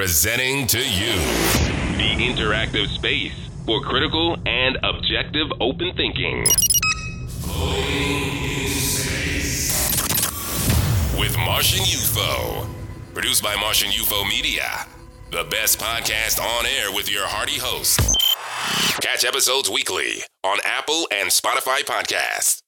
presenting 0.00 0.66
to 0.66 0.78
you 0.78 1.12
the 1.98 2.24
interactive 2.24 2.88
space 2.88 3.34
for 3.66 3.82
critical 3.82 4.34
and 4.46 4.78
objective 4.82 5.46
open 5.60 5.94
thinking. 5.94 6.38
with 11.18 11.36
Martian 11.36 11.84
UFO. 11.84 12.66
Produced 13.12 13.42
by 13.42 13.54
Martian 13.56 13.90
UFO 13.90 14.26
Media, 14.26 14.86
the 15.32 15.44
best 15.50 15.78
podcast 15.78 16.40
on 16.40 16.64
air 16.64 16.90
with 16.90 17.12
your 17.12 17.26
hearty 17.26 17.58
host. 17.60 18.00
Catch 19.02 19.26
episodes 19.26 19.68
weekly 19.68 20.22
on 20.44 20.56
Apple 20.64 21.08
and 21.12 21.28
Spotify 21.28 21.80
podcasts. 21.82 22.62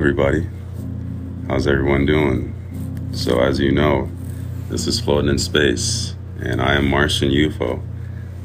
Everybody. 0.00 0.48
How's 1.46 1.66
everyone 1.66 2.06
doing? 2.06 2.54
So, 3.12 3.38
as 3.40 3.60
you 3.60 3.70
know, 3.70 4.10
this 4.70 4.86
is 4.86 4.98
Floating 4.98 5.28
in 5.28 5.38
Space, 5.38 6.14
and 6.40 6.62
I 6.62 6.76
am 6.76 6.88
Martian 6.88 7.28
UFO. 7.28 7.82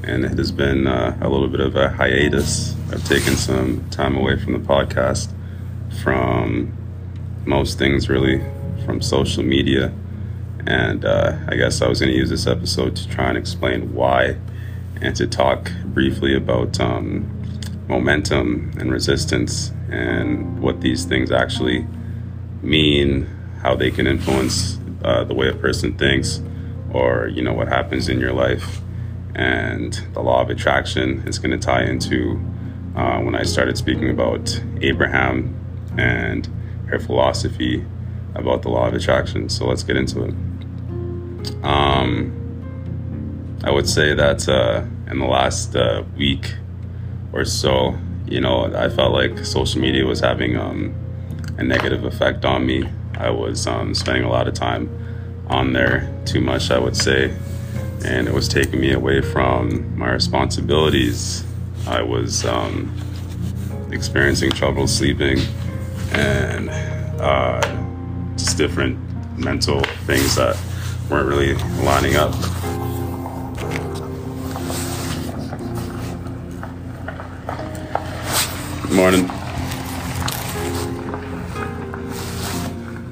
And 0.04 0.26
it 0.26 0.38
has 0.38 0.52
been 0.52 0.86
uh, 0.86 1.18
a 1.22 1.30
little 1.30 1.48
bit 1.48 1.62
of 1.62 1.78
a 1.78 1.92
hiatus. 1.92 2.76
I've 2.92 3.06
taken 3.06 3.38
some 3.38 3.90
time 3.90 4.18
away 4.18 4.38
from 4.38 4.52
the 4.52 4.60
podcast, 4.60 5.32
from 6.04 6.76
most 7.46 7.80
things, 7.80 8.10
really, 8.10 8.44
from 8.84 9.02
social 9.02 9.42
media. 9.42 9.94
And 10.68 11.06
uh, 11.06 11.38
I 11.48 11.56
guess 11.56 11.82
I 11.82 11.88
was 11.88 12.02
going 12.02 12.12
to 12.12 12.18
use 12.18 12.30
this 12.30 12.48
episode 12.48 12.98
to 12.98 13.08
try 13.08 13.30
and 13.30 13.38
explain 13.38 13.94
why 13.94 14.36
and 15.02 15.16
to 15.16 15.26
talk 15.26 15.72
briefly 15.86 16.36
about 16.36 16.82
um, 16.82 17.35
momentum 17.88 18.72
and 18.80 18.92
resistance 18.92 19.72
and 19.90 20.60
what 20.60 20.82
these 20.82 21.06
things 21.06 21.32
actually 21.32 21.88
mean, 22.62 23.26
how 23.62 23.76
they 23.76 23.92
can 23.92 24.08
influence 24.08 24.80
uh, 25.04 25.24
the 25.24 25.34
way 25.34 25.48
a 25.50 25.54
person 25.54 25.96
thinks, 25.98 26.42
or 26.92 27.28
you 27.28 27.42
know 27.42 27.54
what 27.54 27.68
happens 27.68 28.10
in 28.10 28.20
your 28.20 28.34
life. 28.34 28.82
And 29.36 29.94
the 30.14 30.22
law 30.22 30.42
of 30.42 30.50
attraction 30.50 31.28
is 31.28 31.40
going 31.40 31.52
to 31.52 31.58
tie 31.58 31.84
into 31.84 32.42
uh, 32.96 33.20
when 33.20 33.36
I 33.36 33.44
started 33.44 33.78
speaking 33.78 34.10
about 34.10 34.62
Abraham 34.82 35.54
and 35.98 36.48
her 36.88 37.00
philosophy 37.00 37.86
about 38.34 38.62
the 38.62 38.70
law 38.70 38.88
of 38.88 38.94
attraction. 38.94 39.50
So 39.50 39.68
let's 39.68 39.84
get 39.84 39.98
into 39.98 40.24
it. 40.24 40.34
Um, 41.64 42.42
I 43.64 43.72
would 43.72 43.90
say 43.90 44.14
that 44.14 44.48
uh, 44.48 44.86
in 45.10 45.20
the 45.20 45.26
last 45.26 45.76
uh, 45.76 46.04
week 46.18 46.56
or 47.36 47.46
so, 47.46 47.96
you 48.26 48.40
know, 48.40 48.74
I 48.74 48.90
felt 48.90 49.12
like 49.14 49.46
social 49.46 49.82
media 49.82 50.06
was 50.06 50.22
having 50.22 50.58
um, 50.58 50.96
a 51.58 51.64
negative 51.64 52.06
effect 52.06 52.46
on 52.46 52.66
me. 52.66 52.90
I 53.18 53.30
was 53.30 53.68
um, 53.68 53.94
spending 53.94 54.24
a 54.24 54.30
lot 54.30 54.48
of 54.48 54.54
time 54.54 54.90
on 55.48 55.74
there, 55.74 56.12
too 56.26 56.42
much, 56.42 56.72
I 56.72 56.80
would 56.80 56.96
say, 56.96 57.36
and 58.04 58.28
it 58.28 58.34
was 58.34 58.48
taking 58.48 58.80
me 58.80 58.94
away 58.94 59.22
from 59.22 59.98
my 59.98 60.12
responsibilities. 60.12 61.46
I 61.88 62.02
was 62.02 62.46
um, 62.46 62.96
experiencing 63.92 64.52
trouble 64.52 64.88
sleeping 64.88 65.40
and 66.12 66.70
uh, 67.20 67.62
just 68.38 68.58
different 68.58 68.98
mental 69.38 69.82
things 70.06 70.36
that 70.36 70.58
weren't 71.10 71.28
really 71.28 71.54
lining 71.84 72.16
up. 72.16 72.34
Morning. 78.96 79.30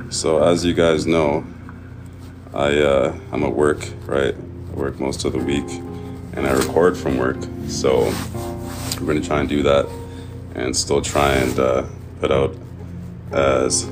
So 0.10 0.42
as 0.42 0.64
you 0.64 0.74
guys 0.74 1.06
know, 1.06 1.44
I 2.54 2.78
uh, 2.80 3.14
I'm 3.34 3.44
at 3.44 3.54
work, 3.54 3.86
right? 4.06 4.34
I 4.34 4.76
work 4.76 4.98
most 5.02 5.26
of 5.26 5.34
the 5.34 5.40
week, 5.40 5.70
and 6.38 6.48
I 6.48 6.54
record 6.54 6.98
from 6.98 7.18
work. 7.18 7.36
So 7.68 8.06
I'm 8.96 9.06
gonna 9.06 9.20
try 9.20 9.42
and 9.42 9.50
do 9.50 9.62
that, 9.64 9.90
and 10.56 10.74
still 10.74 11.02
try 11.02 11.34
and 11.34 11.60
uh, 11.60 11.86
put 12.22 12.32
out 12.32 12.56
as 13.34 13.86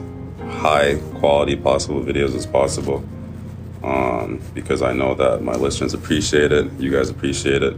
high 0.47 0.96
quality 1.16 1.57
possible 1.57 2.01
videos 2.01 2.34
as 2.35 2.46
possible. 2.46 3.03
Um, 3.84 4.40
because 4.53 4.81
I 4.81 4.94
know 4.94 5.13
that 5.16 5.44
my 5.44 5.56
listeners 5.56 5.94
appreciate 5.94 6.53
it, 6.53 6.72
you 6.80 6.90
guys 6.90 7.09
appreciate 7.09 7.63
it, 7.63 7.75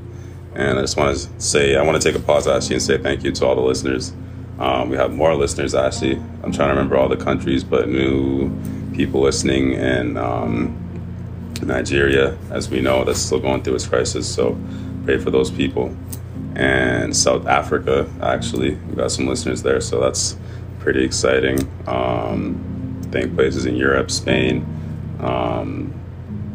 and 0.56 0.78
I 0.78 0.82
just 0.82 0.98
want 0.98 1.18
to 1.18 1.30
say, 1.42 1.76
I 1.76 1.82
want 1.82 2.02
to 2.02 2.12
take 2.12 2.20
a 2.20 2.24
pause 2.24 2.48
actually 2.48 2.76
and 2.76 2.84
say 2.84 2.98
thank 2.98 3.24
you 3.24 3.32
to 3.32 3.46
all 3.46 3.56
the 3.56 3.62
listeners. 3.62 4.14
Um, 4.60 4.90
we 4.90 4.98
have 4.98 5.14
more 5.14 5.36
listeners 5.36 5.74
actually. 5.74 6.16
I'm 6.44 6.52
trying 6.52 6.70
to 6.70 6.76
remember 6.76 6.96
all 6.96 7.10
the 7.10 7.18
countries, 7.18 7.64
but 7.64 7.90
new 7.90 8.52
people 8.94 9.22
listening 9.22 9.74
in 9.74 10.16
um, 10.18 10.78
Nigeria, 11.64 12.38
as 12.52 12.70
we 12.70 12.82
know, 12.82 13.04
that's 13.04 13.20
still 13.20 13.40
going 13.40 13.64
through 13.64 13.76
its 13.76 13.88
crisis. 13.88 14.32
So 14.32 14.58
pray 15.06 15.18
for 15.18 15.32
those 15.32 15.50
people. 15.50 15.96
And 16.56 17.16
South 17.16 17.48
Africa, 17.48 18.08
actually, 18.22 18.76
we 18.76 18.96
got 18.96 19.12
some 19.12 19.26
listeners 19.26 19.64
there, 19.64 19.82
so 19.82 20.00
that's 20.00 20.38
pretty 20.80 21.04
exciting. 21.04 21.68
Um, 21.88 23.02
I 23.04 23.08
think 23.08 23.34
places 23.34 23.66
in 23.66 23.76
Europe, 23.76 24.12
Spain, 24.12 24.64
um, 25.20 26.00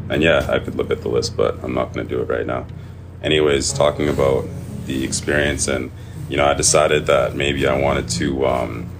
and 0.08 0.22
yeah, 0.22 0.46
I 0.48 0.60
could 0.60 0.76
look 0.76 0.92
at 0.92 1.02
the 1.02 1.08
list, 1.08 1.36
but 1.36 1.62
I'm 1.64 1.74
not 1.74 1.92
going 1.92 2.06
to 2.06 2.14
do 2.14 2.22
it 2.22 2.28
right 2.28 2.46
now 2.46 2.64
anyways, 3.22 3.72
talking 3.72 4.08
about 4.08 4.46
the 4.86 5.04
experience, 5.04 5.68
and 5.68 5.90
you 6.28 6.36
know, 6.36 6.46
I 6.46 6.54
decided 6.54 7.06
that 7.06 7.34
maybe 7.34 7.66
I 7.66 7.78
wanted 7.78 8.08
to 8.10 8.46
um, 8.46 8.90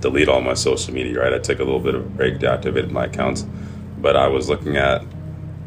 delete 0.00 0.28
all 0.28 0.40
my 0.40 0.54
social 0.54 0.94
media. 0.94 1.20
Right, 1.20 1.32
I 1.32 1.38
took 1.38 1.58
a 1.58 1.64
little 1.64 1.80
bit 1.80 1.94
of 1.94 2.04
a 2.04 2.08
break, 2.08 2.38
deactivated 2.38 2.90
my 2.90 3.06
accounts, 3.06 3.44
but 3.98 4.16
I 4.16 4.28
was 4.28 4.48
looking 4.48 4.76
at 4.76 5.02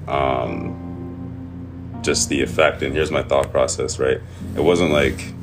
um, 0.07 1.99
just 2.01 2.29
the 2.29 2.41
effect. 2.41 2.81
And 2.81 2.93
here's 2.93 3.11
my 3.11 3.23
thought 3.23 3.51
process. 3.51 3.99
Right, 3.99 4.19
it 4.55 4.61
wasn't 4.61 4.91
like 4.91 5.33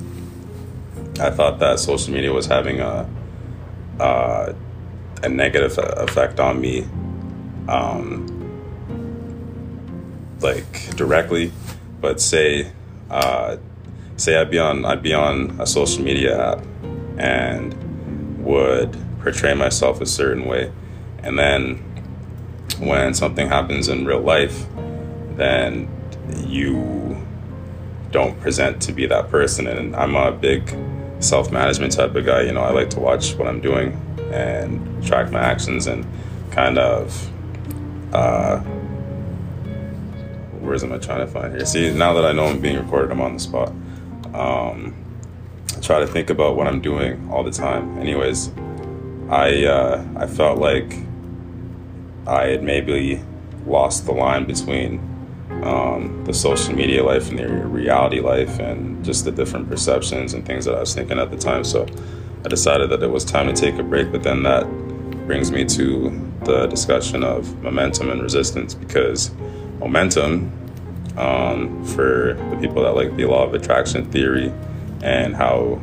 I 1.21 1.31
thought 1.31 1.59
that 1.59 1.78
social 1.78 2.12
media 2.12 2.32
was 2.32 2.47
having 2.47 2.81
a 2.81 3.09
uh, 3.98 4.53
a 5.22 5.28
negative 5.28 5.78
effect 5.78 6.41
on 6.41 6.60
me, 6.60 6.87
um, 7.69 8.27
like 10.41 10.97
directly 10.97 11.53
but 12.00 12.21
say 12.21 12.72
uh, 13.11 13.56
say 14.16 14.37
I'd 14.37 14.50
be 14.50 14.59
on 14.59 14.84
I'd 14.84 15.03
be 15.03 15.12
on 15.12 15.61
a 15.61 15.66
social 15.66 16.03
media 16.03 16.53
app 16.53 16.65
and 17.19 17.75
would 18.44 18.97
portray 19.21 19.55
myself 19.55 20.00
a 20.00 20.06
certain 20.06 20.47
way, 20.47 20.72
and 21.22 21.39
then 21.39 21.77
when 22.78 23.12
something 23.15 23.49
happens 23.49 23.89
in 23.89 24.06
real 24.06 24.21
life, 24.21 24.66
then 25.37 25.89
you 26.47 27.16
don't 28.10 28.41
present 28.41 28.81
to 28.83 28.93
be 28.93 29.06
that 29.06 29.28
person. 29.31 29.66
And 29.66 29.94
I'm 29.94 30.15
a 30.16 30.33
big 30.33 30.75
self 31.21 31.53
management 31.53 31.93
type 31.93 32.15
of 32.15 32.25
guy. 32.25 32.43
You 32.43 32.53
know, 32.53 32.62
I 32.62 32.71
like 32.71 32.91
to 32.91 33.00
watch 33.00 33.34
what 33.34 33.47
I'm 33.49 33.60
doing 33.60 34.00
and 34.33 35.05
track 35.05 35.31
my 35.31 35.41
actions 35.41 35.87
and 35.87 36.06
kind 36.50 36.78
of. 36.78 37.31
Uh, 38.12 38.62
words 40.80 40.84
am 40.84 40.92
I 40.92 41.14
trying 41.14 41.26
to 41.26 41.32
find 41.32 41.54
here? 41.54 41.64
See, 41.64 41.92
now 41.92 42.12
that 42.14 42.24
I 42.24 42.32
know 42.32 42.46
I'm 42.46 42.60
being 42.60 42.76
recorded, 42.76 43.10
I'm 43.10 43.20
on 43.20 43.34
the 43.34 43.41
spot. 43.41 43.68
Um, 44.34 44.94
I 45.76 45.80
try 45.80 46.00
to 46.00 46.06
think 46.06 46.30
about 46.30 46.56
what 46.56 46.66
I'm 46.66 46.80
doing 46.80 47.28
all 47.30 47.42
the 47.42 47.50
time. 47.50 47.98
Anyways, 47.98 48.50
I 49.28 49.65
uh, 49.65 50.04
I 50.16 50.27
felt 50.27 50.59
like 50.59 50.94
I 52.27 52.47
had 52.48 52.62
maybe 52.62 53.22
lost 53.66 54.06
the 54.06 54.12
line 54.12 54.47
between 54.47 54.98
um, 55.65 56.24
the 56.24 56.32
social 56.32 56.74
media 56.74 57.03
life 57.03 57.30
and 57.30 57.38
the 57.38 57.48
reality 57.48 58.21
life, 58.21 58.59
and 58.59 59.04
just 59.04 59.24
the 59.24 59.33
different 59.33 59.68
perceptions 59.68 60.34
and 60.34 60.44
things 60.44 60.65
that 60.65 60.74
I 60.74 60.80
was 60.80 60.94
thinking 60.94 61.18
at 61.18 61.30
the 61.30 61.36
time. 61.36 61.65
So 61.65 61.86
I 62.44 62.48
decided 62.48 62.91
that 62.91 63.03
it 63.03 63.10
was 63.10 63.24
time 63.24 63.47
to 63.53 63.53
take 63.53 63.78
a 63.78 63.83
break. 63.83 64.10
But 64.12 64.22
then 64.22 64.42
that 64.44 64.65
brings 65.26 65.50
me 65.50 65.65
to 65.65 66.10
the 66.44 66.66
discussion 66.66 67.22
of 67.22 67.54
momentum 67.62 68.10
and 68.10 68.22
resistance 68.22 68.74
because 68.74 69.30
momentum 69.78 70.50
um, 71.21 71.84
for 71.84 72.34
the 72.51 72.57
people 72.61 72.83
that 72.83 72.97
like 72.97 73.15
the 73.17 73.27
law 73.27 73.45
of 73.45 73.53
attraction 73.53 74.11
theory 74.11 74.53
and 75.03 75.37
how 75.37 75.81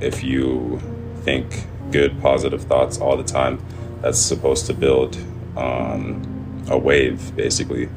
if 0.00 0.22
you 0.22 0.80
think 1.22 1.66
good 1.90 2.20
positive 2.20 2.62
thoughts 2.64 2.98
all 2.98 3.16
the 3.16 3.24
time 3.24 3.58
that's 4.02 4.18
supposed 4.18 4.66
to 4.66 4.74
build 4.74 5.16
um, 5.56 6.64
a 6.68 6.76
wave 6.76 7.34
basically 7.34 7.88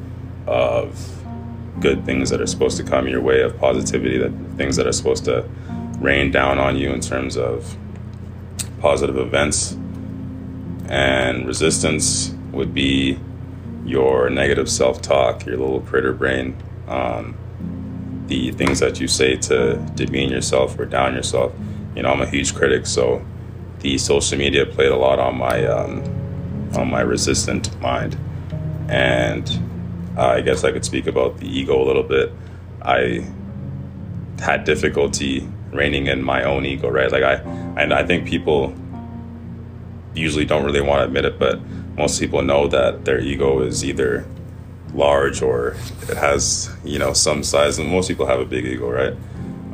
of 0.46 1.22
good 1.78 2.04
things 2.06 2.30
that 2.30 2.40
are 2.40 2.46
supposed 2.46 2.76
to 2.78 2.84
come 2.84 3.06
your 3.06 3.20
way 3.20 3.42
of 3.42 3.58
positivity 3.58 4.16
that 4.16 4.32
things 4.56 4.76
that 4.76 4.86
are 4.86 4.92
supposed 4.92 5.24
to 5.26 5.46
rain 5.98 6.30
down 6.30 6.58
on 6.58 6.76
you 6.76 6.90
in 6.90 7.00
terms 7.00 7.36
of 7.36 7.76
positive 8.80 9.18
events. 9.18 9.76
And 10.88 11.46
resistance 11.46 12.34
would 12.50 12.74
be 12.74 13.18
your 13.84 14.30
negative 14.30 14.70
self 14.70 15.02
talk, 15.02 15.44
your 15.46 15.56
little 15.56 15.80
critter 15.80 16.12
brain, 16.12 16.56
um, 16.88 17.36
the 18.26 18.52
things 18.52 18.80
that 18.80 19.00
you 19.00 19.08
say 19.08 19.36
to 19.36 19.76
demean 19.94 20.30
yourself 20.30 20.78
or 20.78 20.86
down 20.86 21.14
yourself. 21.14 21.52
You 21.94 22.02
know, 22.02 22.10
I'm 22.10 22.20
a 22.20 22.26
huge 22.26 22.54
critic, 22.54 22.86
so 22.86 23.24
the 23.80 23.98
social 23.98 24.38
media 24.38 24.64
played 24.64 24.90
a 24.90 24.96
lot 24.96 25.18
on 25.18 25.36
my 25.36 25.66
um, 25.66 26.02
on 26.76 26.90
my 26.90 27.00
resistant 27.00 27.78
mind, 27.80 28.16
and 28.88 29.50
I 30.16 30.40
guess 30.40 30.64
I 30.64 30.72
could 30.72 30.84
speak 30.84 31.06
about 31.06 31.38
the 31.38 31.46
ego 31.46 31.82
a 31.82 31.84
little 31.84 32.02
bit. 32.02 32.32
I 32.82 33.26
had 34.38 34.64
difficulty 34.64 35.48
reining 35.72 36.06
in 36.06 36.22
my 36.22 36.44
own 36.44 36.64
ego, 36.64 36.88
right? 36.88 37.10
Like 37.10 37.22
I, 37.22 37.34
and 37.76 37.92
I 37.92 38.04
think 38.04 38.26
people 38.26 38.74
usually 40.14 40.44
don't 40.44 40.64
really 40.64 40.80
want 40.80 41.00
to 41.00 41.04
admit 41.04 41.24
it, 41.24 41.38
but 41.38 41.60
most 41.96 42.20
people 42.20 42.42
know 42.42 42.68
that 42.68 43.04
their 43.04 43.20
ego 43.20 43.60
is 43.60 43.84
either 43.84 44.26
large 44.94 45.42
or 45.42 45.76
it 46.08 46.16
has, 46.16 46.74
you 46.84 46.98
know, 46.98 47.12
some 47.12 47.42
size. 47.42 47.78
And 47.78 47.88
most 47.88 48.08
people 48.08 48.26
have 48.26 48.40
a 48.40 48.44
big 48.44 48.66
ego, 48.66 48.90
right? 48.90 49.16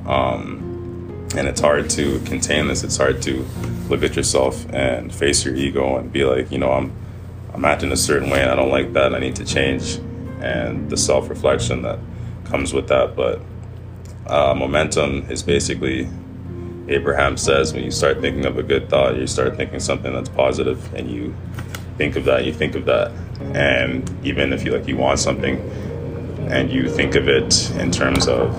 Um, 0.07 1.29
and 1.37 1.47
it's 1.47 1.61
hard 1.61 1.91
to 1.91 2.21
contain 2.21 2.69
this. 2.69 2.83
It's 2.85 2.97
hard 2.97 3.21
to 3.23 3.45
look 3.89 4.03
at 4.03 4.17
yourself 4.17 4.67
and 4.73 5.15
face 5.15 5.45
your 5.45 5.55
ego 5.55 5.97
and 5.97 6.13
be 6.13 6.25
like, 6.25 6.51
you 6.51 6.59
know, 6.59 6.73
I'm, 6.73 6.93
I'm 7.53 7.65
acting 7.65 7.93
a 7.93 7.97
certain 7.97 8.31
way 8.31 8.41
and 8.43 8.51
I 8.51 8.57
don't 8.57 8.71
like 8.71 8.93
that. 8.93 9.15
I 9.15 9.19
need 9.19 9.37
to 9.37 9.45
change, 9.45 9.97
and 10.41 10.89
the 10.91 10.97
self 10.97 11.29
reflection 11.29 11.83
that 11.83 11.99
comes 12.45 12.73
with 12.73 12.89
that. 12.89 13.17
But 13.17 13.41
uh, 14.27 14.55
momentum 14.55 15.27
is 15.31 15.43
basically 15.43 16.09
Abraham 16.89 17.37
says 17.37 17.75
when 17.75 17.85
you 17.85 17.91
start 17.91 18.21
thinking 18.21 18.47
of 18.47 18.59
a 18.59 18.63
good 18.63 18.89
thought, 18.89 19.17
you 19.17 19.27
start 19.27 19.57
thinking 19.57 19.81
something 19.81 20.13
that's 20.13 20.29
positive, 20.29 20.95
and 20.95 21.11
you 21.11 21.35
think 21.99 22.17
of 22.17 22.25
that, 22.25 22.45
you 22.45 22.53
think 22.53 22.77
of 22.77 22.85
that, 22.87 23.11
and 23.55 24.09
even 24.25 24.53
if 24.53 24.65
you 24.65 24.71
like 24.71 24.87
you 24.87 24.97
want 24.97 25.19
something, 25.19 25.59
and 26.49 26.71
you 26.71 26.89
think 26.89 27.17
of 27.17 27.29
it 27.29 27.71
in 27.73 27.91
terms 27.91 28.27
of 28.29 28.55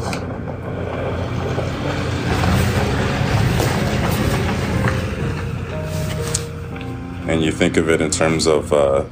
and 7.30 7.42
you 7.44 7.52
think 7.52 7.78
of 7.78 7.90
it 7.90 8.02
in 8.02 8.12
terms 8.12 8.46
of 8.46 8.74
uh, 8.74 9.06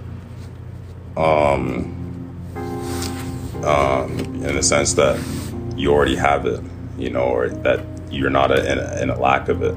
um, 1.15 1.93
um, 3.63 4.19
in 4.43 4.55
the 4.55 4.63
sense 4.63 4.93
that 4.93 5.17
you 5.75 5.93
already 5.93 6.15
have 6.15 6.45
it, 6.45 6.61
you 6.97 7.09
know, 7.09 7.23
or 7.23 7.49
that 7.49 7.79
you're 8.11 8.29
not 8.29 8.51
a, 8.51 8.71
in, 8.71 8.77
a, 8.79 9.01
in, 9.03 9.09
a, 9.09 9.19
lack 9.19 9.49
of 9.49 9.61
it, 9.61 9.75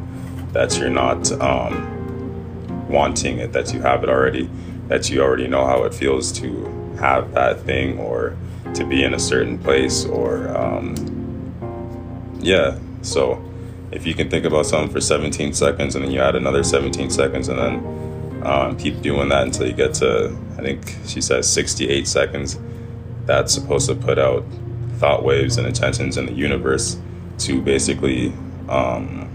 that 0.52 0.76
you're 0.79 0.91
not 0.91 1.31
um, 1.41 2.00
wanting 2.90 3.38
it, 3.38 3.52
that 3.52 3.72
you 3.72 3.81
have 3.81 4.02
it 4.02 4.10
already, 4.10 4.50
that 4.88 5.08
you 5.10 5.22
already 5.22 5.48
know 5.48 5.64
how 5.64 5.84
it 5.84 5.94
feels 5.94 6.32
to 6.32 6.66
have 6.98 7.32
that 7.32 7.60
thing 7.60 7.98
or 7.98 8.37
to 8.75 8.84
be 8.84 9.02
in 9.02 9.14
a 9.14 9.19
certain 9.19 9.58
place 9.58 10.04
or, 10.04 10.48
um, 10.56 10.94
yeah. 12.40 12.78
So 13.02 13.42
if 13.90 14.06
you 14.06 14.14
can 14.14 14.28
think 14.28 14.44
about 14.44 14.66
something 14.66 14.92
for 14.92 15.00
17 15.00 15.52
seconds 15.54 15.94
and 15.94 16.04
then 16.04 16.12
you 16.12 16.20
add 16.20 16.37
another 16.37 16.62
17 16.62 17.10
seconds 17.10 17.48
and 17.48 17.58
then 17.58 18.42
um, 18.44 18.76
keep 18.76 19.00
doing 19.02 19.28
that 19.31 19.42
until 19.42 19.66
you 19.66 19.72
get 19.72 19.94
to, 19.94 20.37
I 20.58 20.62
think 20.62 20.96
she 21.06 21.20
says 21.20 21.50
68 21.50 22.06
seconds, 22.06 22.58
that's 23.26 23.52
supposed 23.52 23.88
to 23.88 23.94
put 23.94 24.19
out 24.19 24.44
thought 24.94 25.25
waves 25.25 25.56
and 25.56 25.66
intentions 25.66 26.16
in 26.16 26.26
the 26.26 26.32
universe 26.32 26.98
to 27.38 27.60
basically 27.62 28.32
um, 28.69 29.28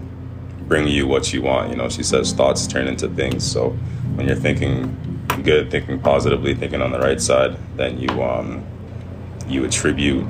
bring 0.66 0.88
you 0.88 1.06
what 1.06 1.32
you 1.32 1.42
want. 1.42 1.70
You 1.70 1.76
know, 1.76 1.88
she 1.88 2.02
says 2.02 2.32
thoughts 2.32 2.66
turn 2.66 2.88
into 2.88 3.08
things. 3.08 3.44
So 3.44 3.70
when 4.14 4.26
you're 4.26 4.36
thinking 4.36 4.96
good, 5.42 5.70
thinking 5.70 6.00
positively, 6.00 6.54
thinking 6.54 6.82
on 6.82 6.92
the 6.92 6.98
right 6.98 7.20
side, 7.20 7.56
then 7.76 7.98
you 7.98 8.22
um, 8.22 8.64
you 9.46 9.64
attribute 9.64 10.26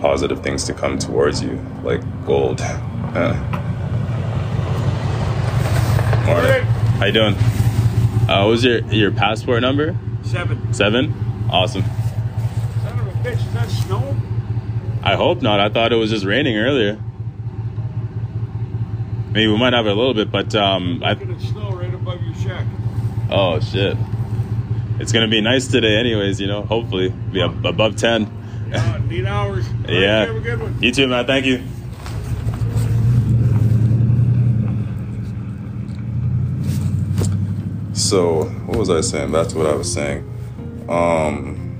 positive 0.00 0.42
things 0.42 0.64
to 0.64 0.74
come 0.74 0.98
towards 0.98 1.42
you, 1.42 1.60
like 1.82 2.02
gold. 2.26 2.60
Uh. 3.08 3.32
Morning. 6.26 6.62
How 6.98 7.06
you 7.06 7.12
doing? 7.12 7.34
Uh, 8.28 8.42
what 8.42 8.48
was 8.48 8.62
your 8.62 8.80
your 8.92 9.10
passport 9.10 9.62
number? 9.62 9.96
Seven. 10.22 10.74
Seven. 10.74 11.14
Awesome. 11.50 11.82
Son 12.82 12.98
of 12.98 13.06
a 13.06 13.10
bitch, 13.26 13.38
is 13.38 13.52
that 13.54 13.70
snow? 13.70 14.14
I 15.02 15.14
hope 15.16 15.40
not. 15.40 15.58
I 15.58 15.70
thought 15.70 15.90
it 15.90 15.96
was 15.96 16.10
just 16.10 16.26
raining 16.26 16.58
earlier. 16.58 17.00
Maybe 19.38 19.52
we 19.52 19.56
might 19.56 19.72
have 19.72 19.86
it 19.86 19.90
a 19.90 19.94
little 19.94 20.14
bit, 20.14 20.32
but 20.32 20.52
um, 20.56 21.00
I. 21.04 21.12
Look 21.12 21.30
at 21.30 21.40
snow 21.40 21.70
right 21.70 21.94
above 21.94 22.20
your 22.24 22.34
shack. 22.34 22.66
Oh 23.30 23.60
shit! 23.60 23.96
It's 24.98 25.12
gonna 25.12 25.28
be 25.28 25.40
nice 25.40 25.68
today, 25.68 25.94
anyways. 25.96 26.40
You 26.40 26.48
know, 26.48 26.62
hopefully 26.62 27.10
be 27.10 27.40
up 27.40 27.64
above 27.64 27.94
ten. 27.94 28.28
Yeah, 28.68 29.00
neat 29.08 29.26
hours. 29.26 29.64
All 29.68 29.74
right, 29.74 29.90
yeah. 29.92 30.24
Have 30.24 30.34
a 30.34 30.40
good 30.40 30.60
one. 30.60 30.82
You 30.82 30.90
too, 30.90 31.06
man. 31.06 31.24
Thank 31.24 31.46
you. 31.46 31.62
So, 37.92 38.42
what 38.66 38.76
was 38.76 38.90
I 38.90 39.02
saying? 39.02 39.30
That's 39.30 39.54
what 39.54 39.66
I 39.66 39.74
was 39.76 39.92
saying. 39.92 40.28
Um, 40.88 41.78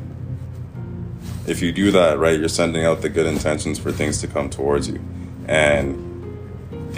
if 1.48 1.60
you 1.60 1.72
do 1.72 1.90
that 1.90 2.20
right, 2.20 2.38
you're 2.38 2.48
sending 2.48 2.84
out 2.84 3.02
the 3.02 3.08
good 3.08 3.26
intentions 3.26 3.80
for 3.80 3.90
things 3.90 4.20
to 4.20 4.28
come 4.28 4.48
towards 4.48 4.86
you. 4.86 5.00
And 5.48 6.07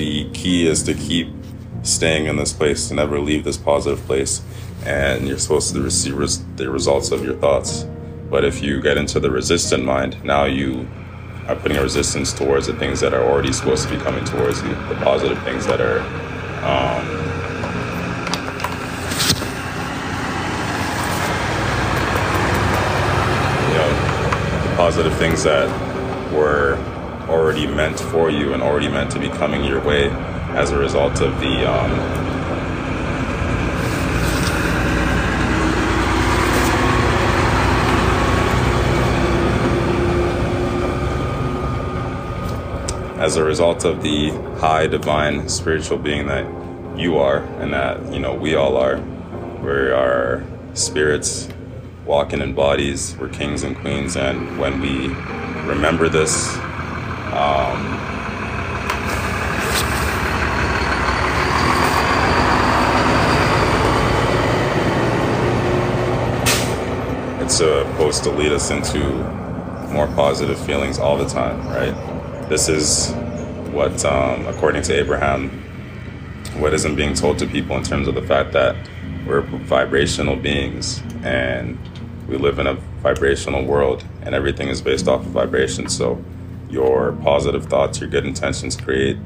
the 0.00 0.24
key 0.30 0.66
is 0.66 0.82
to 0.82 0.94
keep 0.94 1.28
staying 1.82 2.24
in 2.24 2.36
this 2.36 2.54
place, 2.54 2.88
to 2.88 2.94
never 2.94 3.20
leave 3.20 3.44
this 3.44 3.58
positive 3.58 4.02
place. 4.06 4.40
And 4.86 5.28
you're 5.28 5.36
supposed 5.36 5.74
to 5.74 5.82
receive 5.82 6.16
res- 6.16 6.42
the 6.56 6.70
results 6.70 7.10
of 7.10 7.22
your 7.22 7.34
thoughts. 7.36 7.84
But 8.30 8.42
if 8.42 8.62
you 8.62 8.80
get 8.80 8.96
into 8.96 9.20
the 9.20 9.30
resistant 9.30 9.84
mind, 9.84 10.24
now 10.24 10.44
you 10.44 10.88
are 11.48 11.54
putting 11.54 11.76
a 11.76 11.82
resistance 11.82 12.32
towards 12.32 12.66
the 12.66 12.72
things 12.76 13.00
that 13.00 13.12
are 13.12 13.22
already 13.22 13.52
supposed 13.52 13.86
to 13.88 13.94
be 13.94 14.02
coming 14.02 14.24
towards 14.24 14.62
you, 14.62 14.70
the 14.70 14.98
positive 15.02 15.42
things 15.42 15.66
that 15.66 15.82
are. 15.82 16.00
Um, 16.64 17.06
you 23.68 23.74
know, 23.76 23.90
the 24.66 24.76
positive 24.76 25.14
things 25.18 25.42
that 25.42 25.68
were 26.32 26.78
already 27.30 27.66
meant 27.66 27.98
for 27.98 28.28
you 28.28 28.52
and 28.52 28.62
already 28.62 28.88
meant 28.88 29.10
to 29.12 29.18
be 29.20 29.28
coming 29.28 29.64
your 29.64 29.80
way 29.80 30.10
as 30.56 30.72
a 30.72 30.78
result 30.78 31.20
of 31.20 31.38
the 31.38 31.64
um, 31.64 31.90
as 43.20 43.36
a 43.36 43.44
result 43.44 43.84
of 43.84 44.02
the 44.02 44.30
high 44.58 44.88
divine 44.88 45.48
spiritual 45.48 45.98
being 45.98 46.26
that 46.26 46.44
you 46.98 47.16
are 47.16 47.44
and 47.60 47.72
that 47.72 48.12
you 48.12 48.18
know 48.18 48.34
we 48.34 48.56
all 48.56 48.76
are 48.76 48.98
we 49.62 49.70
are 49.70 50.44
spirits 50.74 51.48
walking 52.04 52.40
in 52.40 52.54
bodies 52.54 53.16
we're 53.20 53.28
kings 53.28 53.62
and 53.62 53.76
queens 53.76 54.16
and 54.16 54.58
when 54.58 54.80
we 54.80 55.08
remember 55.68 56.08
this 56.08 56.58
um, 57.32 58.10
it's 67.42 67.56
supposed 67.56 68.22
to 68.24 68.30
lead 68.30 68.52
us 68.52 68.70
into 68.70 68.98
more 69.92 70.06
positive 70.08 70.58
feelings 70.64 70.98
all 70.98 71.16
the 71.16 71.26
time, 71.26 71.66
right? 71.68 72.48
This 72.48 72.68
is 72.68 73.12
what, 73.72 74.04
um, 74.04 74.46
according 74.46 74.82
to 74.82 74.94
Abraham, 74.94 75.50
what 76.58 76.74
isn't 76.74 76.96
being 76.96 77.14
told 77.14 77.38
to 77.38 77.46
people 77.46 77.76
in 77.76 77.82
terms 77.82 78.08
of 78.08 78.14
the 78.14 78.22
fact 78.22 78.52
that 78.52 78.76
we're 79.26 79.42
vibrational 79.42 80.36
beings 80.36 81.02
and 81.22 81.78
we 82.28 82.36
live 82.36 82.58
in 82.58 82.66
a 82.66 82.74
vibrational 83.02 83.64
world 83.64 84.04
and 84.22 84.34
everything 84.34 84.68
is 84.68 84.80
based 84.80 85.08
off 85.08 85.20
of 85.20 85.32
vibration. 85.32 85.88
So, 85.88 86.22
your 86.70 87.12
positive 87.12 87.66
thoughts, 87.66 88.00
your 88.00 88.08
good 88.08 88.26
intentions 88.26 88.76
create 88.76 89.16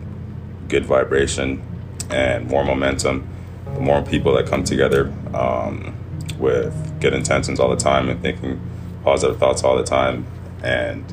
good 0.68 0.84
vibration 0.84 1.62
and 2.10 2.48
more 2.48 2.64
momentum. 2.64 3.28
The 3.66 3.80
more 3.80 4.02
people 4.02 4.34
that 4.34 4.46
come 4.46 4.64
together 4.64 5.12
um, 5.34 5.94
with 6.38 7.00
good 7.00 7.12
intentions 7.12 7.60
all 7.60 7.70
the 7.70 7.76
time 7.76 8.08
and 8.08 8.20
thinking 8.22 8.60
positive 9.02 9.38
thoughts 9.38 9.62
all 9.62 9.76
the 9.76 9.84
time 9.84 10.26
and 10.62 11.04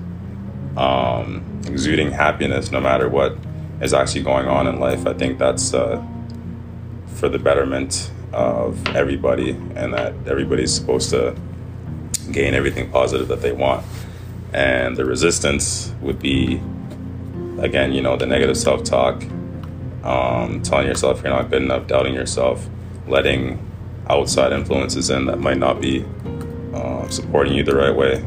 um, 0.77 1.43
exuding 1.67 2.11
happiness 2.11 2.71
no 2.71 2.79
matter 2.79 3.09
what 3.09 3.35
is 3.81 3.93
actually 3.93 4.23
going 4.23 4.47
on 4.47 4.67
in 4.67 4.79
life, 4.79 5.05
I 5.05 5.13
think 5.13 5.37
that's 5.39 5.73
uh, 5.73 6.03
for 7.07 7.29
the 7.29 7.39
betterment 7.39 8.11
of 8.31 8.95
everybody 8.95 9.51
and 9.75 9.93
that 9.93 10.13
everybody's 10.25 10.73
supposed 10.73 11.09
to 11.09 11.35
gain 12.31 12.53
everything 12.53 12.89
positive 12.89 13.27
that 13.27 13.41
they 13.41 13.51
want 13.51 13.85
and 14.53 14.97
the 14.97 15.05
resistance 15.05 15.93
would 16.01 16.19
be 16.19 16.61
again, 17.59 17.93
you 17.93 18.01
know, 18.01 18.17
the 18.17 18.25
negative 18.25 18.57
self 18.57 18.83
talk, 18.83 19.23
um, 20.03 20.61
telling 20.63 20.87
yourself 20.87 21.21
you're 21.23 21.31
not 21.31 21.49
good 21.49 21.61
enough, 21.61 21.87
doubting 21.87 22.13
yourself, 22.13 22.67
letting 23.07 23.65
outside 24.09 24.51
influences 24.51 25.09
in 25.09 25.25
that 25.25 25.39
might 25.39 25.57
not 25.57 25.79
be 25.79 26.03
uh, 26.73 27.07
supporting 27.09 27.53
you 27.53 27.63
the 27.63 27.75
right 27.75 27.95
way. 27.95 28.23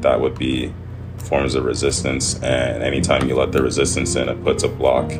That 0.00 0.20
would 0.20 0.38
be 0.38 0.72
forms 1.18 1.54
of 1.54 1.64
resistance. 1.64 2.34
And 2.36 2.82
anytime 2.82 3.28
you 3.28 3.34
let 3.34 3.52
the 3.52 3.62
resistance 3.62 4.14
in, 4.14 4.28
it 4.28 4.42
puts 4.44 4.62
a 4.62 4.68
block 4.68 5.10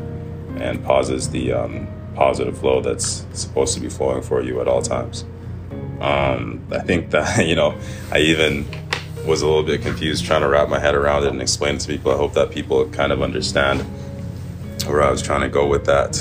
and 0.57 0.83
pauses 0.85 1.29
the 1.31 1.53
um, 1.53 1.89
positive 2.15 2.59
flow 2.59 2.81
that's 2.81 3.27
supposed 3.33 3.75
to 3.75 3.81
be 3.81 3.89
flowing 3.89 4.23
for 4.23 4.43
you 4.43 4.61
at 4.61 4.69
all 4.69 4.83
times. 4.83 5.25
Um, 6.01 6.65
I 6.71 6.79
think 6.81 7.11
that, 7.11 7.47
you 7.47 7.57
know, 7.57 7.77
I 8.13 8.21
even 8.21 8.67
was 9.29 9.43
a 9.43 9.47
little 9.47 9.63
bit 9.63 9.83
confused 9.83 10.25
trying 10.25 10.41
to 10.41 10.49
wrap 10.49 10.71
my 10.71 10.79
head 10.79 10.95
around 10.95 11.25
it 11.25 11.31
and 11.31 11.43
explain 11.43 11.75
it 11.75 11.81
to 11.83 11.89
people. 11.89 12.11
I 12.11 12.17
hope 12.17 12.33
that 12.33 12.51
people 12.51 12.89
kind 12.89 13.13
of 13.13 13.21
understand 13.21 13.83
where 14.87 15.03
I 15.03 15.11
was 15.11 15.21
trying 15.21 15.43
to 15.43 15.51
go 15.51 15.67
with 15.67 15.85
that 15.85 16.17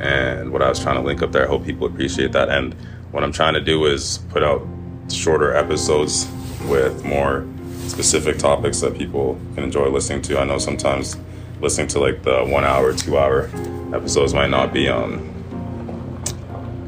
and 0.00 0.50
what 0.50 0.62
I 0.62 0.68
was 0.70 0.80
trying 0.80 0.96
to 0.96 1.02
link 1.02 1.22
up 1.22 1.30
there. 1.30 1.44
I 1.44 1.48
hope 1.48 1.64
people 1.64 1.86
appreciate 1.86 2.32
that. 2.32 2.48
And 2.48 2.72
what 3.10 3.22
I'm 3.22 3.32
trying 3.32 3.52
to 3.52 3.60
do 3.60 3.84
is 3.84 4.18
put 4.30 4.42
out 4.42 4.66
shorter 5.10 5.54
episodes 5.54 6.26
with 6.64 7.04
more 7.04 7.46
specific 7.86 8.38
topics 8.38 8.80
that 8.80 8.96
people 8.96 9.38
can 9.54 9.64
enjoy 9.64 9.88
listening 9.90 10.22
to. 10.22 10.40
I 10.40 10.44
know 10.44 10.56
sometimes 10.56 11.18
listening 11.60 11.88
to 11.88 12.00
like 12.00 12.22
the 12.22 12.44
one 12.44 12.64
hour, 12.64 12.94
two 12.94 13.18
hour 13.18 13.50
episodes 13.94 14.32
might 14.32 14.48
not 14.50 14.72
be 14.72 14.88
um 14.88 15.28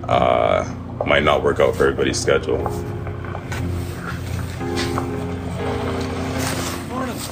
uh 0.09 0.75
might 1.07 1.23
not 1.23 1.43
work 1.43 1.61
out 1.61 1.77
for 1.77 1.85
everybody's 1.85 2.19
schedule. 2.19 2.94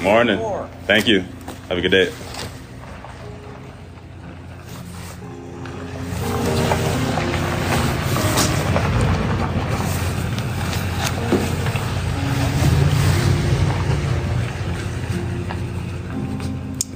Morning. 0.02 0.40
Thank 0.86 1.06
you. 1.06 1.20
Have 1.68 1.78
a 1.78 1.80
good 1.80 1.92
day. 1.92 2.12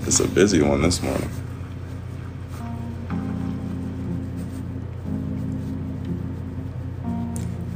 It's 0.05 0.19
a 0.19 0.27
busy 0.27 0.63
one 0.63 0.83
this 0.83 1.01
morning. 1.01 1.31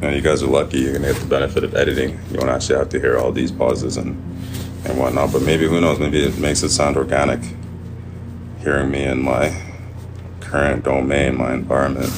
Now 0.01 0.09
you 0.09 0.23
guys 0.23 0.43
are 0.43 0.49
lucky 0.49 0.81
you're 0.81 0.95
gonna 0.95 1.13
get 1.13 1.21
the 1.21 1.29
benefit 1.29 1.63
of 1.63 1.77
editing. 1.77 2.19
You 2.33 2.39
won't 2.39 2.51
actually 2.51 2.79
have 2.79 2.89
to 2.89 2.99
hear 2.99 3.17
all 3.17 3.31
these 3.31 3.53
pauses 3.53 3.97
and 3.97 4.30
whatnot. 5.01 5.33
But 5.33 5.43
maybe 5.43 5.67
who 5.67 5.81
knows? 5.81 5.99
Maybe 5.99 6.23
it 6.23 6.39
makes 6.39 6.63
it 6.63 6.71
sound 6.71 6.97
organic. 6.97 7.41
Hearing 8.61 8.91
me 8.91 9.05
in 9.05 9.23
my 9.23 9.51
current 10.41 10.85
domain, 10.85 11.37
my 11.37 11.55
environment. 11.55 12.13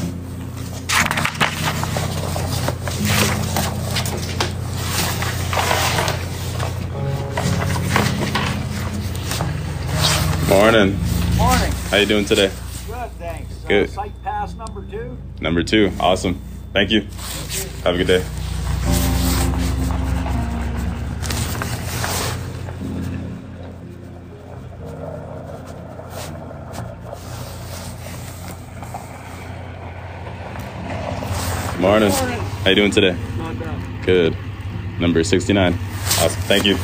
Morning. 10.48 10.98
Morning. 11.36 11.72
How 11.90 11.96
you 11.96 12.06
doing 12.06 12.24
today? 12.24 12.50
Good, 12.86 13.10
thanks. 13.18 13.54
Good. 13.66 13.88
Uh, 13.88 13.92
site 13.92 14.22
pass 14.22 14.54
number 14.54 14.84
two. 14.90 15.16
Number 15.40 15.62
two. 15.62 15.92
Awesome. 15.98 16.40
Thank 16.72 16.90
you. 16.90 17.02
Have 17.84 17.94
a 17.94 17.98
good 17.98 18.06
day. 18.06 18.41
Morning. 31.82 32.12
How 32.12 32.68
you 32.70 32.76
doing 32.76 32.92
today? 32.92 33.16
Good. 34.06 34.36
Number 35.00 35.24
69. 35.24 35.72
Awesome. 35.72 36.42
Thank 36.42 36.64
you. 36.64 36.76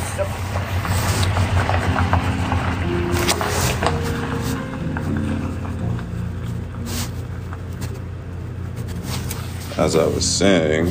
As 9.81 9.95
I 9.95 10.05
was 10.05 10.28
saying, 10.28 10.87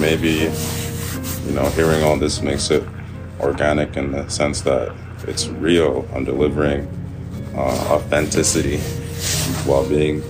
maybe, 0.00 0.50
you 1.46 1.52
know, 1.52 1.70
hearing 1.76 2.02
all 2.02 2.16
this 2.16 2.42
makes 2.42 2.68
it 2.72 2.82
organic 3.38 3.96
in 3.96 4.10
the 4.10 4.28
sense 4.28 4.62
that 4.62 4.92
it's 5.28 5.46
real. 5.46 6.08
I'm 6.12 6.24
delivering 6.24 6.88
uh, 7.54 7.94
authenticity 7.94 8.78
while 9.64 9.88
being 9.88 10.20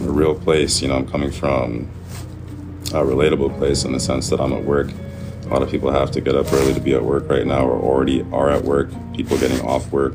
in 0.00 0.08
a 0.08 0.10
real 0.10 0.34
place. 0.34 0.82
You 0.82 0.88
know, 0.88 0.96
I'm 0.96 1.06
coming 1.06 1.30
from 1.30 1.88
a 2.92 3.02
relatable 3.02 3.56
place 3.58 3.84
in 3.84 3.92
the 3.92 4.00
sense 4.00 4.28
that 4.30 4.40
I'm 4.40 4.52
at 4.52 4.64
work. 4.64 4.90
A 5.44 5.48
lot 5.48 5.62
of 5.62 5.70
people 5.70 5.90
have 5.90 6.10
to 6.12 6.20
get 6.20 6.34
up 6.34 6.52
early 6.52 6.72
to 6.74 6.80
be 6.80 6.94
at 6.94 7.02
work 7.02 7.28
right 7.28 7.46
now, 7.46 7.66
or 7.66 7.80
already 7.80 8.24
are 8.32 8.50
at 8.50 8.64
work. 8.64 8.90
People 9.14 9.36
getting 9.38 9.60
off 9.66 9.90
work. 9.92 10.14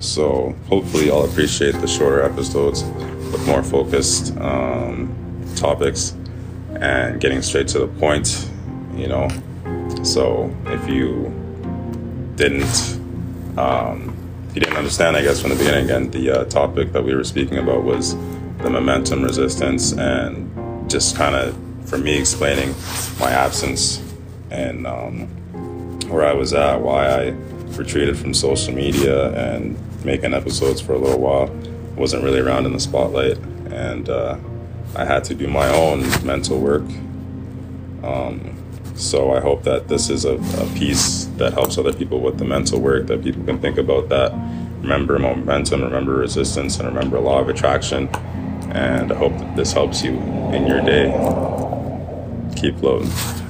So 0.00 0.54
hopefully, 0.68 1.10
I'll 1.10 1.24
appreciate 1.24 1.72
the 1.72 1.86
shorter 1.86 2.22
episodes 2.22 2.82
with 2.82 3.46
more 3.46 3.62
focused 3.62 4.36
um, 4.38 5.14
topics 5.56 6.14
and 6.80 7.20
getting 7.20 7.40
straight 7.40 7.68
to 7.68 7.78
the 7.78 7.86
point. 7.86 8.50
You 8.94 9.08
know, 9.08 9.28
so 10.02 10.54
if 10.66 10.88
you 10.88 11.32
didn't 12.36 13.00
um, 13.56 14.14
if 14.48 14.56
you 14.56 14.60
didn't 14.60 14.76
understand, 14.76 15.16
I 15.16 15.22
guess 15.22 15.40
from 15.40 15.50
the 15.50 15.56
beginning, 15.56 15.84
again, 15.84 16.10
the 16.10 16.30
uh, 16.30 16.44
topic 16.44 16.92
that 16.92 17.02
we 17.02 17.14
were 17.14 17.24
speaking 17.24 17.58
about 17.58 17.82
was 17.82 18.14
the 18.58 18.70
momentum 18.70 19.22
resistance 19.22 19.92
and 19.92 20.88
just 20.88 21.16
kind 21.16 21.34
of 21.34 21.56
for 21.84 21.98
me 21.98 22.18
explaining 22.18 22.74
my 23.18 23.30
absence 23.30 24.02
and 24.50 24.86
um, 24.86 25.26
where 26.08 26.24
I 26.24 26.32
was 26.32 26.52
at, 26.52 26.80
why 26.80 27.08
I 27.08 27.28
retreated 27.76 28.16
from 28.18 28.34
social 28.34 28.72
media 28.72 29.32
and 29.32 29.76
making 30.04 30.34
episodes 30.34 30.80
for 30.80 30.94
a 30.94 30.98
little 30.98 31.20
while. 31.20 31.48
Wasn't 31.96 32.22
really 32.22 32.40
around 32.40 32.66
in 32.66 32.72
the 32.72 32.80
spotlight, 32.80 33.38
and 33.70 34.08
uh, 34.08 34.36
I 34.96 35.04
had 35.04 35.24
to 35.24 35.34
do 35.34 35.46
my 35.46 35.68
own 35.68 36.00
mental 36.24 36.58
work. 36.58 36.82
Um, 38.02 38.60
so 38.94 39.32
I 39.32 39.40
hope 39.40 39.62
that 39.64 39.88
this 39.88 40.10
is 40.10 40.24
a, 40.24 40.34
a 40.34 40.66
piece 40.76 41.24
that 41.36 41.52
helps 41.52 41.78
other 41.78 41.92
people 41.92 42.20
with 42.20 42.38
the 42.38 42.44
mental 42.44 42.80
work, 42.80 43.06
that 43.06 43.22
people 43.22 43.44
can 43.44 43.58
think 43.60 43.78
about 43.78 44.08
that. 44.08 44.32
Remember 44.82 45.18
momentum, 45.18 45.82
remember 45.82 46.16
resistance, 46.16 46.78
and 46.78 46.88
remember 46.88 47.18
law 47.18 47.40
of 47.40 47.48
attraction. 47.48 48.08
And 48.70 49.12
I 49.12 49.16
hope 49.16 49.36
that 49.38 49.56
this 49.56 49.72
helps 49.72 50.02
you 50.02 50.12
in 50.52 50.66
your 50.66 50.80
day. 50.80 51.10
Keep 52.56 52.78
floating. 52.78 53.43